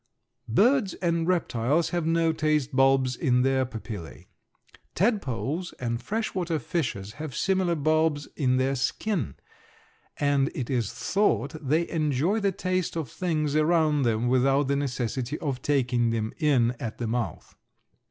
Birds 0.49 0.95
and 0.95 1.27
reptiles 1.27 1.91
have 1.91 2.07
no 2.07 2.33
taste 2.33 2.75
bulbs 2.75 3.15
in 3.15 3.43
their 3.43 3.67
papillæ. 3.67 4.25
Tadpoles 4.95 5.73
and 5.73 6.01
freshwater 6.01 6.57
fishes 6.57 7.11
have 7.21 7.35
similar 7.35 7.75
bulbs 7.75 8.27
in 8.35 8.57
their 8.57 8.73
skin, 8.73 9.35
and 10.17 10.49
it 10.55 10.71
is 10.71 10.91
thought 10.91 11.53
they 11.61 11.87
enjoy 11.87 12.39
the 12.39 12.51
taste 12.51 12.95
of 12.95 13.11
things 13.11 13.55
around 13.55 14.01
them 14.01 14.27
without 14.27 14.69
the 14.69 14.75
necessity 14.75 15.37
of 15.37 15.61
taking 15.61 16.09
them 16.09 16.33
in 16.39 16.75
at 16.79 16.97
the 16.97 17.05
mouth. 17.05 17.55